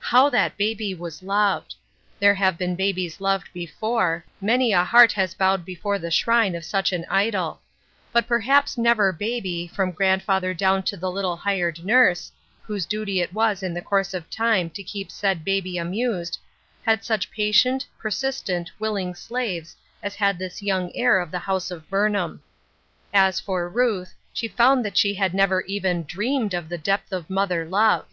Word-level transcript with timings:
How 0.00 0.28
that 0.30 0.56
baby 0.56 0.92
was 0.92 1.22
loved 1.22 1.76
I 1.76 2.12
There 2.18 2.34
have 2.34 2.58
been 2.58 2.74
babies 2.74 3.20
loved 3.20 3.48
before— 3.54 4.24
many 4.50 4.72
a 4.72 4.82
heart 4.82 5.12
has 5.12 5.34
bowed 5.34 5.64
before 5.64 6.00
the 6.00 6.10
shrine 6.10 6.56
of 6.56 6.64
such 6.64 6.90
an 6.90 7.06
idol; 7.08 7.60
but 8.10 8.26
perhaps 8.26 8.76
never 8.76 9.12
baby, 9.12 9.68
from 9.68 9.92
grandfather 9.92 10.52
down 10.52 10.82
to 10.82 10.96
the 10.96 11.08
little 11.12 11.36
hired 11.36 11.84
nurse, 11.84 12.32
whose 12.62 12.86
duty 12.86 13.20
it 13.20 13.32
was 13.32 13.62
in 13.62 13.72
the 13.72 13.80
course 13.80 14.14
of 14.14 14.28
time 14.28 14.68
to 14.70 14.82
keep 14.82 15.12
said 15.12 15.44
baby 15.44 15.78
amused, 15.78 16.40
had 16.84 17.04
such 17.04 17.30
patient, 17.30 17.86
persistent, 18.00 18.72
willing 18.80 19.14
slaves 19.14 19.76
aa 20.02 20.10
had 20.10 20.40
this 20.40 20.60
young 20.60 20.90
heir 20.96 21.20
of 21.20 21.30
the 21.30 21.38
house 21.38 21.70
of 21.70 21.88
Burnham. 21.88 22.42
As 23.14 23.38
for 23.38 23.68
Ruth, 23.68 24.12
she 24.32 24.48
found 24.48 24.84
that 24.84 24.96
she 24.96 25.14
had 25.14 25.32
never 25.32 25.60
even 25.60 26.02
dreamed 26.02 26.52
of 26.52 26.68
the 26.68 26.78
depth 26.78 27.12
of 27.12 27.30
mother 27.30 27.64
love. 27.64 28.06